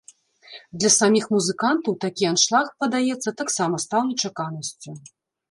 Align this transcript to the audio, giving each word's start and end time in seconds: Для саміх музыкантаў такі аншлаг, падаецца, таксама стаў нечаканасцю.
Для 0.83 0.89
саміх 0.93 1.27
музыкантаў 1.35 1.93
такі 2.07 2.23
аншлаг, 2.31 2.73
падаецца, 2.85 3.35
таксама 3.43 3.75
стаў 3.87 4.01
нечаканасцю. 4.11 4.99